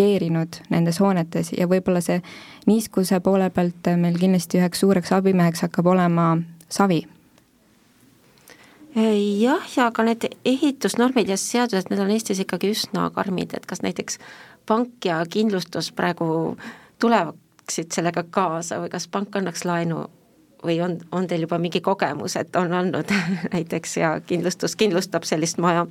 [0.06, 2.22] reageerinud nendes hoonetes ja võib-olla see
[2.70, 6.36] niiskuse poole pealt meil kindlasti üheks suureks abimeheks hakkab olema
[6.70, 7.06] savi.
[8.96, 13.82] Jah, ja ka need ehitusnormid ja seadused, need on Eestis ikkagi üsna karmid, et kas
[13.84, 14.22] näiteks
[14.66, 16.56] pank ja kindlustus praegu
[17.00, 20.06] tuleksid sellega kaasa või kas pank annaks laenu
[20.66, 23.12] või on, on teil juba mingi kogemus, et on andnud
[23.54, 25.86] näiteks ja kindlustus kindlustab sellist maja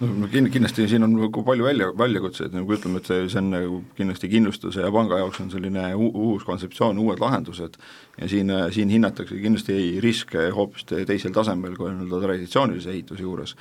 [0.00, 3.80] no kindlasti siin on nagu palju välja, väljakutseid, nagu ütleme, et see, see on nagu
[3.98, 7.76] kindlasti kindlustuse ja panga jaoks on selline uus kontseptsioon, uued lahendused
[8.20, 13.56] ja siin, siin hinnatakse kindlasti riske hoopis teisel tasemel kui nii-öelda traditsioonilise ehituse juures.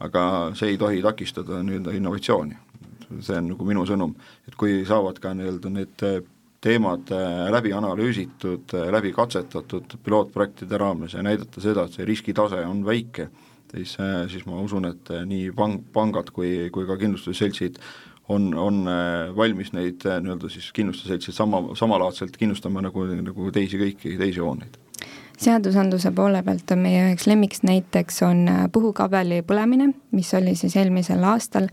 [0.00, 0.22] aga
[0.56, 2.56] see ei tohi takistada nii-öelda innovatsiooni.
[3.20, 4.14] see on nagu minu sõnum,
[4.48, 6.06] et kui saavad ka nii-öelda need
[6.60, 7.08] teemad
[7.50, 13.30] läbi analüüsitud, läbi katsetatud pilootprojektide raames ja näidata seda, et see riskitase on väike
[13.70, 13.96] siis,
[14.32, 17.80] siis ma usun, et äh, nii pang-, pangad kui, kui ka kindlustusseltsid
[18.30, 24.16] on, on äh, valmis neid nii-öelda siis kindlustusseltsid sama, samalaadselt kindlustama nagu, nagu teisi kõiki
[24.20, 24.78] teisi hooneid
[25.40, 30.76] seadusandluse poole pealt on meie üheks lemmiks näiteks on äh, puhukabeli põlemine, mis oli siis
[30.76, 31.70] eelmisel aastal.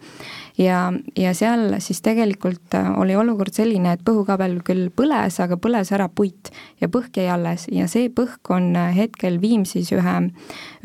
[0.57, 0.87] Ja,
[1.19, 6.07] ja seal siis tegelikult äh, oli olukord selline, et põhukabel küll põles, aga põles ära
[6.07, 6.51] puit
[6.81, 7.67] ja põhk jäi alles.
[7.73, 10.17] Ja see põhk on äh, hetkel Viimsis ühe,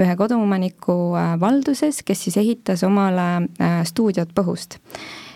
[0.03, 0.97] ühe koduomaniku
[1.41, 3.47] valduses, kes siis ehitas omale
[3.89, 4.81] stuudiot põhust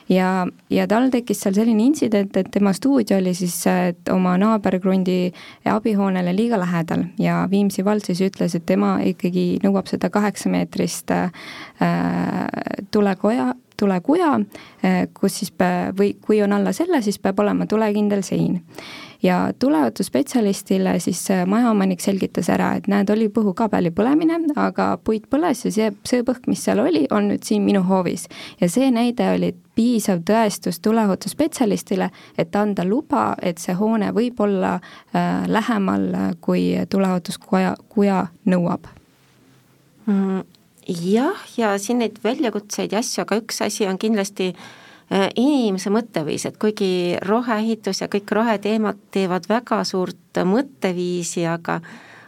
[0.09, 3.59] ja, ja tal tekkis seal selline intsident, et tema stuudio oli siis
[4.13, 5.33] oma naaberkrundi
[5.73, 11.31] abihoonele liiga lähedal ja Viimsi vald siis ütles, et tema ikkagi nõuab seda kaheksameetrist äh,
[12.91, 14.35] tulekoja, tulekuja,
[14.85, 15.53] äh, kus siis
[15.99, 18.63] või kui on alla selle, siis peab olema tulekindel sein
[19.23, 25.73] ja tuleohutusspetsialistile siis majaomanik selgitas ära, et näed, oli põhukabeli põlemine, aga puit põles ja
[25.73, 28.29] see, see põhk, mis seal oli, on nüüd siin minu hoovis.
[28.61, 34.77] ja see näide oli piisav tõestus tuleohutusspetsialistile, et anda luba, et see hoone võib olla
[34.77, 36.09] äh, lähemal,
[36.41, 38.87] kui tuleohutuskoja, kuja nõuab
[40.07, 40.45] mm,.
[40.89, 46.47] Jah, ja siin neid väljakutseid ja asju, aga üks asi on kindlasti äh, inimese mõtteviis,
[46.49, 51.81] et kuigi roheehitus ja kõik roheteemad teevad väga suurt mõtteviisi, aga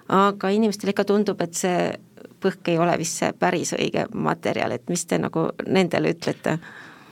[0.08, 1.90] aga inimestele ikka tundub, et see
[2.40, 6.58] põhk ei ole vist see päris õige materjal, et mis te nagu nendele ütlete?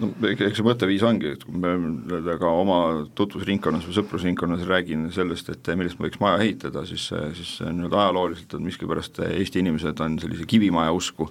[0.02, 2.78] No eks see mõtteviis ongi, et kui me ka oma
[3.16, 8.66] tutvusringkonnas või sõprusringkonnas räägin sellest, et millest võiks maja ehitada, siis, siis nii-öelda ajalooliselt on
[8.66, 11.30] miskipärast Eesti inimesed on sellise kivimaja usku.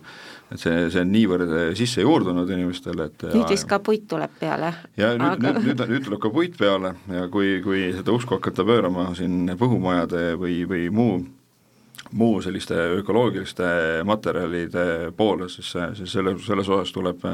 [0.54, 4.74] et see, see on niivõrd sisse juurdunud inimestele, et nüüd vist ka puit tuleb peale.
[4.98, 8.38] ja nüüd aga..., nüüd, nüüd, nüüd tuleb ka puit peale ja kui, kui seda usku
[8.38, 11.18] hakata pöörama siin põhumajade või, või muu
[12.12, 13.64] muu selliste ökoloogiliste
[14.06, 17.26] materjalide poole, siis, siis selle, selles osas tuleb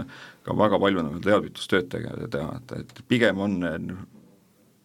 [0.43, 3.59] ka väga palju nagu teadvitustööd teha, teha, et, et pigem on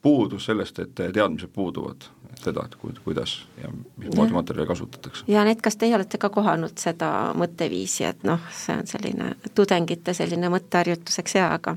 [0.03, 2.09] puudus sellest, et teadmised puuduvad
[2.42, 5.25] seda, et kuidas ja mismoodi materjali kasutatakse.
[5.29, 10.14] ja Anett, kas teie olete ka kohanud seda mõtteviisi, et noh, see on selline tudengite
[10.14, 11.77] selline mõtteharjutuseks hea, aga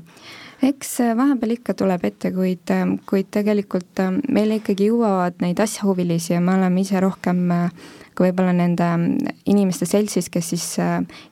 [0.62, 2.72] eks vahepeal ikka tuleb ette, kuid,
[3.08, 7.46] kuid tegelikult meile ikkagi jõuavad neid asjahuvilisi ja me oleme ise rohkem
[8.14, 8.88] ka võib-olla nende
[9.48, 10.66] inimeste seltsis, kes siis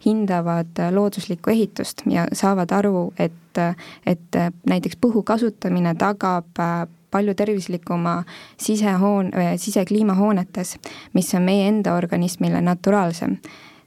[0.06, 3.62] hindavad looduslikku ehitust ja saavad aru, et,
[4.06, 6.48] et näiteks põhu kasutamine tagab
[7.10, 8.22] palju tervislikuma
[8.60, 10.76] sisehoon-, sisekliima hoonetes,
[11.16, 13.38] mis on meie enda organismile naturaalsem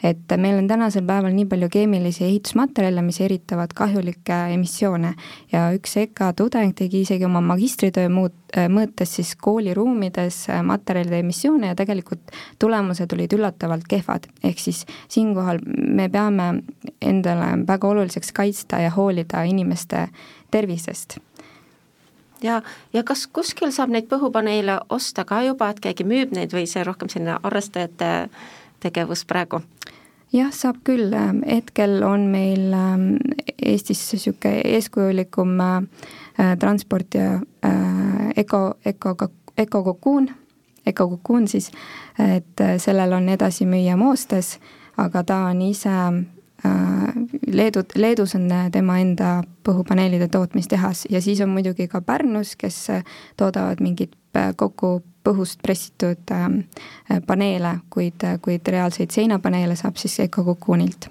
[0.03, 5.13] et meil on tänasel päeval nii palju keemilisi ehitusmaterjale, mis eritavad kahjulikke emissioone
[5.51, 11.77] ja üks EKA tudeng tegi isegi oma magistritöö muut-, mõõtes siis kooliruumides materjalide emissioone ja
[11.77, 14.27] tegelikult tulemused olid üllatavalt kehvad.
[14.43, 16.63] ehk siis siinkohal me peame
[17.01, 20.07] endale väga oluliseks kaitsta ja hoolida inimeste
[20.51, 21.19] tervisest
[22.43, 22.61] ja,
[22.93, 26.83] ja kas kuskil saab neid põhupaneele osta ka juba, et keegi müüb neid või see
[26.87, 28.11] rohkem selline harrastajate
[28.81, 29.61] tegevus praegu?
[30.31, 31.11] jah, saab küll,
[31.45, 33.07] hetkel on meil ähm,
[33.61, 39.15] Eestis niisugune eeskujulikum äh, transportija äh, Eko, Eko,
[39.57, 40.29] Ekokokuun,
[40.85, 41.71] Ekokokuun siis,
[42.19, 44.55] et äh, sellel on edasimüüja Moostes,
[44.97, 45.97] aga ta on ise
[47.47, 49.29] Leedu, Leedus on tema enda
[49.65, 52.77] põhupaneelide tootmistehas ja siis on muidugi ka Pärnus, kes
[53.37, 54.13] toodavad mingit
[54.55, 56.59] kokku põhust pressitud ähm,
[57.27, 61.09] paneele, kuid, kuid reaalseid seinapaneele saab siis Ecococoonilt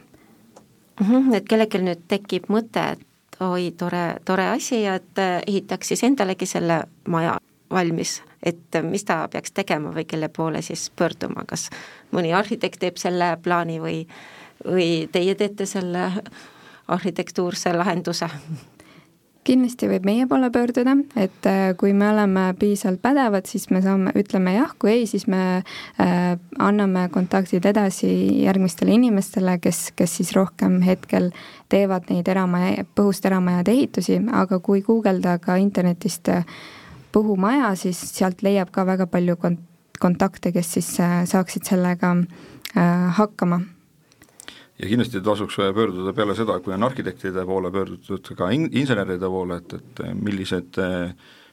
[1.00, 1.06] mm.
[1.06, 5.88] -hmm, et kellelgi nüüd tekib mõte, et oi, tore, tore asi ja et äh, ehitaks
[5.88, 7.38] siis endalegi selle maja
[7.70, 11.70] valmis, et mis ta peaks tegema või kelle poole siis pöörduma, kas
[12.12, 14.06] mõni arhitekt teeb selle plaani või,
[14.66, 16.10] või teie teete selle
[16.88, 18.28] arhitektuurse lahenduse
[19.46, 24.12] kindlasti võib meie poole pöörduda, et äh, kui me oleme piisavalt pädevad, siis me saame,
[24.18, 28.10] ütleme jah, kui ei, siis me äh, anname kontaktid edasi
[28.44, 31.30] järgmistele inimestele, kes, kes siis rohkem hetkel
[31.72, 36.44] teevad neid eramaja, põhust eramajade ehitusi, aga kui guugelda ka internetist äh,
[37.14, 39.66] põhumaja, siis sealt leiab ka väga palju kont-,
[40.00, 43.62] kontakte, kes siis äh, saaksid sellega äh, hakkama
[44.80, 49.60] ja kindlasti tasuks pöörduda peale seda, kui on arhitektide poole pöördutud, ka in-, inseneride poole,
[49.60, 50.80] et, et millised,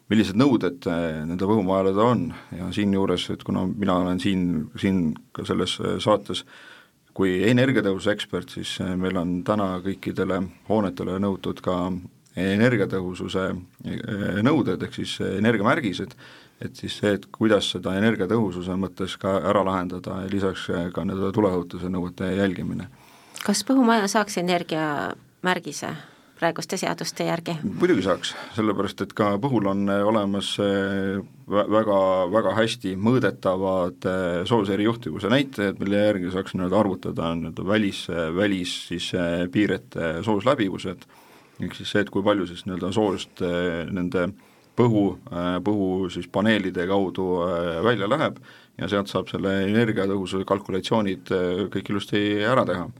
[0.07, 2.25] millised nõuded nende võhumajale on.
[2.55, 4.47] Ja siinjuures, et kuna mina olen siin,
[4.79, 5.01] siin
[5.35, 6.45] ka selles saates
[7.17, 11.79] kui energiatõhususe ekspert, siis meil on täna kõikidele hoonetele nõutud ka
[12.37, 13.47] energiatõhususe
[14.45, 16.13] nõuded, ehk siis energiamärgised,
[16.61, 21.33] et siis see, et kuidas seda energiatõhususe mõttes ka ära lahendada ja lisaks ka nende
[21.33, 22.85] tuleohutuse nõuete jälgimine
[23.45, 25.95] kas põhumaja saaks energiamärgise?
[26.37, 27.55] praeguste seaduste järgi?
[27.65, 31.17] muidugi saaks, sellepärast et ka Põhul on olemas eh,
[31.49, 31.99] väga,
[32.33, 38.03] väga hästi mõõdetavad eh, sooserijuhtivuse näitajad, mille järgi saaks nii-öelda arvutada nii-öelda välis,
[38.37, 39.09] välis siis
[39.53, 41.09] piirete soosläbivused,
[41.63, 43.41] ehk siis see, et kui palju siis nii-öelda soost
[43.97, 44.29] nende
[44.77, 45.05] põhu,
[45.65, 47.31] põhu siis paneelide kaudu
[47.85, 48.37] välja läheb
[48.77, 51.33] ja sealt saab selle energiatõhususe kalkulatsioonid
[51.73, 52.91] kõik ilusti ära teha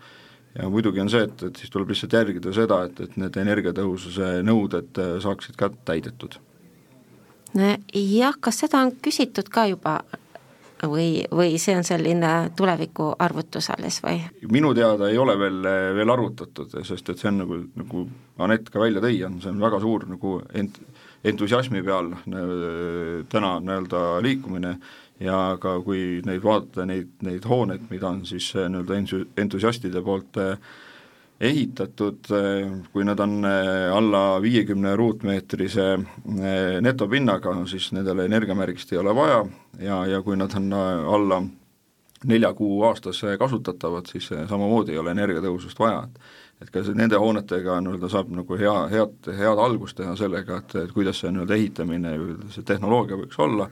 [0.58, 4.38] ja muidugi on see, et, et siis tuleb lihtsalt järgida seda, et, et need energiatõhususe
[4.48, 6.39] nõuded äh, saaksid ka täidetud.
[7.93, 10.00] jah, kas seda on küsitud ka juba
[10.86, 14.22] või, või see on selline tuleviku arvutus alles või?
[14.52, 15.62] minu teada ei ole veel,
[15.98, 19.62] veel arvutatud, sest et see on nagu, nagu Anett ka välja tõi, on, see on
[19.62, 20.78] väga suur nagu ent-,
[21.26, 24.78] entusiasmi peal äh, täna nii-öelda liikumine
[25.19, 28.97] ja ka kui neid vaadata, neid, neid hooneid, mida on siis äh, nii-öelda
[29.41, 30.58] entusiastide poolt äh,
[31.41, 35.89] ehitatud, äh, kui nad on alla viiekümne ruutmeetrise
[36.82, 39.45] netopinnaga, siis nendele energiamärgist ei ole vaja.
[39.80, 41.43] Ja, ja kui nad on alla
[42.25, 47.75] nelja kuu aastas kasutatavad, siis samamoodi ei ole energiatõhusust vaja, et et ka nende hoonetega
[47.86, 52.13] nii-öelda saab nagu hea, head, head algust teha sellega, et, et kuidas see nii-öelda ehitamine,
[52.53, 53.67] see tehnoloogia võiks olla,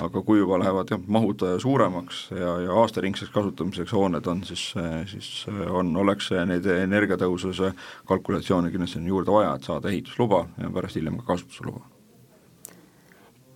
[0.00, 4.72] aga kui juba lähevad jah, mahud suuremaks ja, ja aastaringseks kasutamiseks hooned on, siis,
[5.10, 5.30] siis
[5.68, 7.72] on, oleks neid energiatõhususe
[8.08, 11.82] kalkulatsioone kindlasti juurde vaja, et saada ehitusluba ja pärast hiljem ka kasutusluba.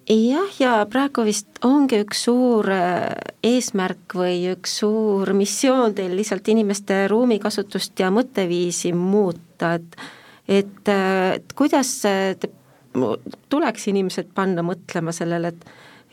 [0.08, 6.48] jah, ja praegu vist ongi üks suur äh, eesmärk või üks suur missioon teil lihtsalt
[6.52, 9.96] inimeste ruumikasutust ja mõtteviisi muuta, et
[10.48, 12.52] et, äh, et kuidas te
[13.50, 15.64] tuleks inimesed panna mõtlema sellele, et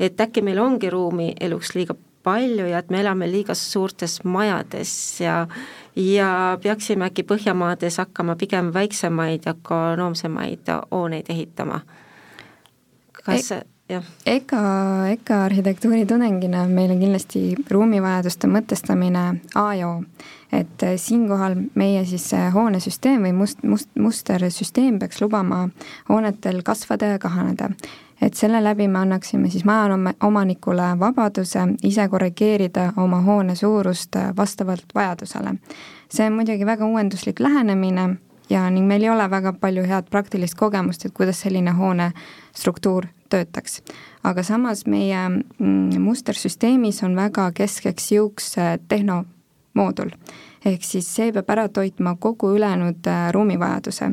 [0.02, 4.94] et äkki meil ongi ruumi eluks liiga palju ja et me elame liiga suurtes majades
[5.22, 5.48] ja
[5.96, 11.82] ja peaksime äkki Põhjamaades hakkama pigem väiksemaid ja ökonoomsemaid hooneid ehitama.
[13.26, 14.04] kas e jah?
[14.26, 14.62] EKA,
[15.12, 20.04] EKA arhitektuuritudengina meil on kindlasti ruumivajaduste mõtestamine A ja O.
[20.52, 25.68] et siinkohal meie siis hoonesüsteem või must, must, mustersüsteem peaks lubama
[26.10, 27.70] hoonetel kasvada ja kahaneda
[28.22, 35.56] et selle läbi me annaksime siis majaomanikule vabaduse ise korrigeerida oma hoone suurust vastavalt vajadusele.
[36.10, 38.16] see on muidugi väga uuenduslik lähenemine
[38.50, 42.12] ja ning meil ei ole väga palju head praktilist kogemust, et kuidas selline hoone
[42.56, 43.82] struktuur töötaks.
[44.24, 48.56] aga samas meie mm, mustersüsteemis on väga keskeks jõuks
[48.88, 50.12] tehnomoodul.
[50.66, 54.12] ehk siis see peab ära toitma kogu ülejäänud äh, ruumivajaduse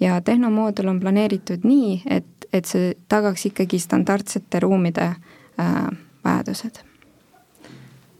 [0.00, 5.86] ja tehnomoodul on planeeritud nii, et et see tagaks ikkagi standardsete ruumide äh,
[6.24, 6.82] vajadused.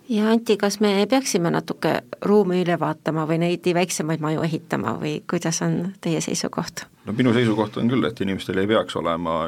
[0.08, 5.14] ja Anti, kas me peaksime natuke ruumi üle vaatama või neid väiksemaid maju ehitama või
[5.30, 6.84] kuidas on teie seisukoht?
[7.06, 9.38] no minu seisukoht on küll, et inimestel ei peaks olema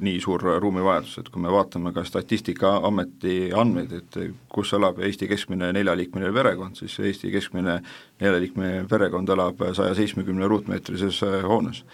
[0.00, 5.72] nii suur ruumivajadus, et kui me vaatame ka Statistikaameti andmeid, et kus elab Eesti keskmine
[5.76, 7.80] neljaliikmeline perekond, siis Eesti keskmine
[8.20, 11.84] neljaliikmeline perekond elab saja seitsmekümne ruutmeetrises hoones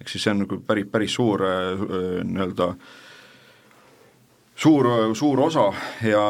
[0.00, 1.86] ehk siis see on nagu päris, päris suur äh,
[2.24, 2.74] nii-öelda
[4.60, 4.86] suur,
[5.16, 5.66] suur osa
[6.04, 6.22] ja,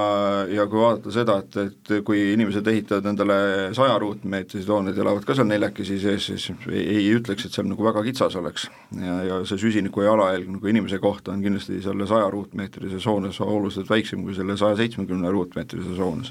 [0.50, 3.38] ja kui vaadata seda, et, et kui inimesed ehitavad endale
[3.76, 7.87] saja ruutmeetrised hooned, elavad ka seal neljakesi sees, siis ei, ei ütleks, et seal nagu
[7.87, 8.68] väga kitsas oleks.
[8.94, 13.90] ja, ja see süsiniku jalajälg nagu inimese kohta on kindlasti selle saja ruutmeetrises hoones oluliselt
[13.90, 16.30] väiksem kui selle saja seitsmekümne ruutmeetrises hoones.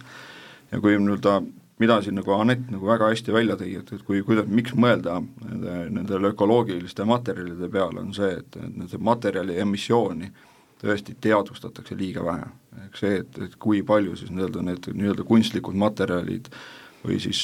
[0.72, 1.42] ja kui nii-öelda
[1.80, 5.20] mida siin nagu Anett nagu väga hästi välja tõi, et, et kui, kuidas, miks mõelda
[5.22, 10.32] nende, nendele ökoloogiliste materjalide peale, on see, et, et nende materjali emissiooni
[10.80, 12.52] tõesti teadvustatakse liiga vähe.
[12.86, 16.48] ehk see, et, et kui palju siis nii-öelda need nii-öelda kunstlikud materjalid
[17.00, 17.42] või siis,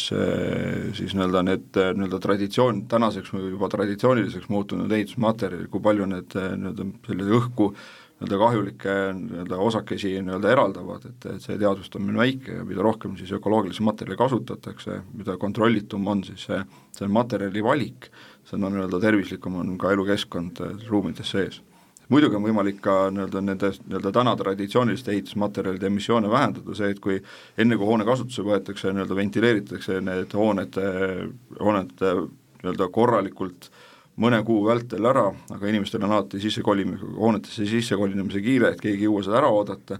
[1.00, 7.30] siis nii-öelda need nii-öelda traditsioon, tänaseks juba traditsiooniliseks muutunud ehitusmaterjalid, kui palju need nii-öelda selle
[7.39, 12.63] õhku äh, nii-öelda kahjulikke nii-öelda osakesi nii-öelda eraldavad, et, et see teadvustamine on väike ja
[12.63, 16.62] mida rohkem siis ökoloogilisi materjale kasutatakse, mida kontrollitum on siis see,
[16.95, 18.08] see materjali valik,
[18.47, 21.62] seda nii-öelda tervislikum on ka elukeskkond ruumides sees.
[22.10, 27.19] muidugi on võimalik ka nii-öelda nende nii-öelda täna traditsiooniliste ehitusmaterjalide emissioone vähendada, see, et kui
[27.58, 30.80] enne, kui hoone kasutusse võetakse, nii-öelda ventileeritakse need hooned,
[31.60, 33.75] hooned nii-öelda korralikult äh,
[34.21, 39.10] mõne kuu vältel ära, aga inimestel on alati sissekolimine, hoonetesse sissekolinemise kiire, et keegi ei
[39.10, 39.99] jõua seda ära oodata,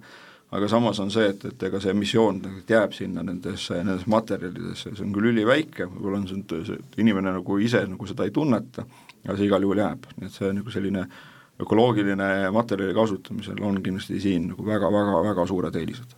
[0.56, 5.06] aga samas on see, et, et ega see emissioon jääb sinna nendesse, nendes materjalidesse, see
[5.06, 8.86] on küll üliväike, võib-olla on see, see, inimene nagu ise nagu seda ei tunneta,
[9.25, 11.08] aga see igal juhul jääb, nii et see nagu selline
[11.60, 16.15] ökoloogiline materjali kasutamisel on kindlasti siin nagu väga-väga-väga suured eelised.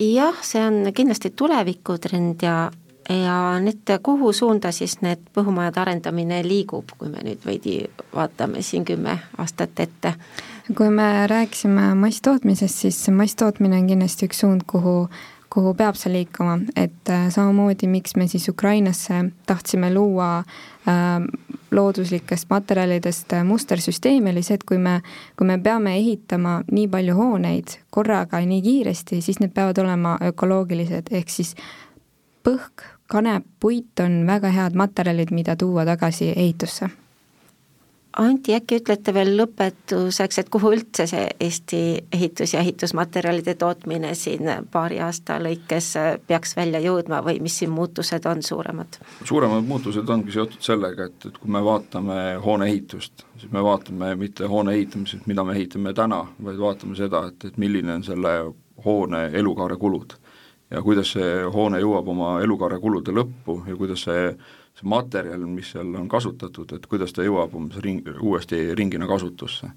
[0.00, 2.56] jah, see on kindlasti tulevikutrend ja
[3.08, 7.78] ja nüüd, kuhu suunda siis need põhumajade arendamine liigub, kui me nüüd veidi
[8.14, 10.14] vaatame siin kümme aastat ette?
[10.76, 15.06] kui me rääkisime masstootmisest, siis masstootmine on kindlasti üks suund, kuhu
[15.56, 21.22] kuhu peab see liikuma, et äh, samamoodi, miks me siis Ukrainasse tahtsime luua äh,
[21.70, 24.98] looduslikest materjalidest äh, mustersüsteemi, oli see, et kui me,
[25.38, 31.08] kui me peame ehitama nii palju hooneid korraga nii kiiresti, siis need peavad olema ökoloogilised,
[31.16, 31.54] ehk siis
[32.44, 36.90] põhk, kanep, puit on väga head materjalid, mida tuua tagasi ehitusse
[38.16, 41.80] Anti, äkki ütlete veel lõpetuseks, et kuhu üldse see Eesti
[42.16, 45.90] ehitus- ja ehitusmaterjalide tootmine siin paari aasta lõikes
[46.26, 48.96] peaks välja jõudma või mis siin muutused on suuremad?
[49.24, 54.14] suuremad muutused ongi seotud sellega, et, et kui me vaatame hoone ehitust, siis me vaatame
[54.16, 58.32] mitte hoone ehitamisest, mida me ehitame täna, vaid vaatame seda, et, et milline on selle
[58.84, 60.16] hoone elukaare kulud.
[60.70, 64.30] Ja kuidas see hoone jõuab oma elukaare kulude lõppu ja kuidas see
[64.76, 69.70] see materjal, mis seal on kasutatud, et kuidas ta jõuab umbes ring, uuesti ringina kasutusse.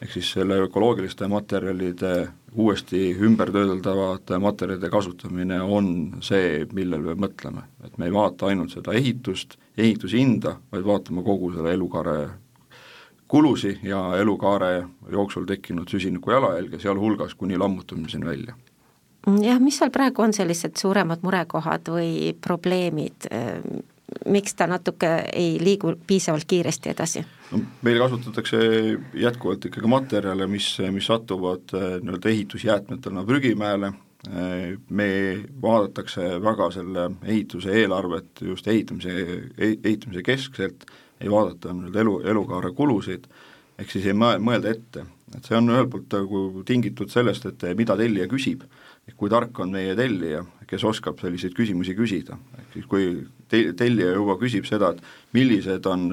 [0.00, 5.90] ehk siis selle ökoloogiliste materjalide uuesti ümbertöödeldavate materjalide kasutamine on
[6.24, 11.52] see, millele me mõtleme, et me ei vaata ainult seda ehitust, ehitushinda, vaid vaatame kogu
[11.52, 12.16] selle elukaare
[13.28, 18.56] kulusi ja elukaare jooksul tekkinud süsiniku jalajälge, sealhulgas kuni lammutamiseni välja
[19.26, 23.28] jah, mis seal praegu on sellised suuremad murekohad või probleemid,
[24.30, 27.24] miks ta natuke ei liigu piisavalt kiiresti edasi?
[27.50, 28.58] no meil kasutatakse
[29.18, 33.92] jätkuvalt ikkagi materjale, mis, mis satuvad äh, nii-öelda ehitusjäätmetena prügimäele,
[34.28, 35.10] äh, me
[35.62, 39.14] vaadatakse väga selle ehituse eelarvet just ehitamise,
[39.58, 40.86] ehitamise keskselt,
[41.20, 43.26] ei vaadata nii-öelda elu, elukaare kulusid,
[43.78, 45.06] ehk siis ei mõelda ette,
[45.36, 48.64] et see on ühelt poolt nagu tingitud sellest, et mida tellija küsib,
[49.16, 53.08] kui tark on meie tellija, kes oskab selliseid küsimusi küsida, ehk siis kui
[53.50, 56.12] te-, tellija juba küsib seda, et millised on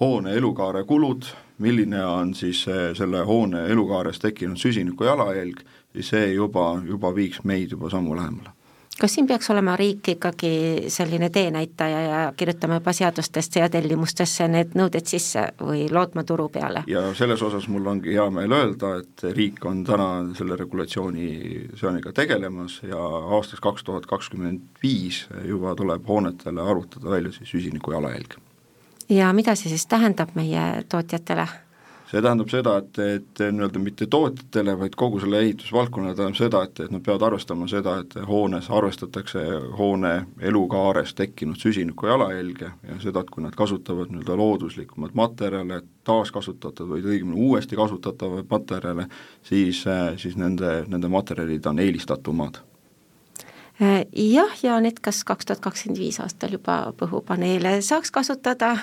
[0.00, 1.28] hoone elukaare kulud,
[1.62, 2.64] milline on siis
[2.98, 5.62] selle hoone elukaares tekkinud süsiniku jalajälg,
[5.94, 8.56] siis see juba, juba viiks meid juba sammu lähemale
[9.00, 14.76] kas siin peaks olema riik ikkagi selline teenäitaja ja kirjutama juba seadustesse ja tellimustesse need
[14.78, 16.84] nõuded sisse või lootma turu peale?
[16.90, 21.28] ja selles osas mul ongi hea meel öelda, et riik on täna selle regulatsiooni
[21.80, 23.00] seoniga tegelemas ja
[23.38, 28.38] aastaks kaks tuhat kakskümmend viis juba tuleb hoonetele arvutada välja siis süsiniku jalajälg.
[29.08, 31.48] ja mida see siis tähendab meie tootjatele?
[32.14, 36.82] See tähendab seda, et, et nii-öelda mitte tootjatele, vaid kogu selle ehitusvaldkonnale tähendab seda, et,
[36.84, 39.42] et nad peavad arvestama seda, et hoones arvestatakse
[39.78, 40.12] hoone
[40.50, 47.16] elukaares tekkinud süsiniku jalajälge ja seda, et kui nad kasutavad nii-öelda looduslikumaid materjale, taaskasutatavaid või
[47.16, 49.08] õigemini uuesti kasutatavaid materjale,
[49.42, 49.82] siis,
[50.22, 52.62] siis nende, nende materjalid on eelistatumad
[54.14, 58.76] jah, ja need, kas kaks tuhat kakskümmend viis aastal juba põhupaneele saaks kasutada?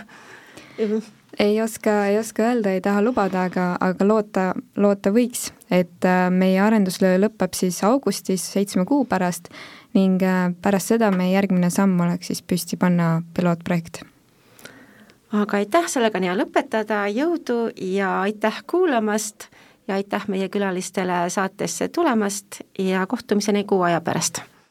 [1.39, 6.27] Ei oska, ei oska öelda, ei taha lubada, aga, aga loota, loota võiks, et äh,
[6.33, 9.49] meie arendustöö lõpeb siis augustis seitsme kuu pärast
[9.95, 14.03] ning äh, pärast seda meie järgmine samm oleks siis püsti panna pilootprojekt.
[15.31, 19.47] aga aitäh, sellega on hea lõpetada, jõudu ja aitäh kuulamast
[19.87, 24.43] ja aitäh meie külalistele saatesse tulemast ja kohtumiseni kuu aja pärast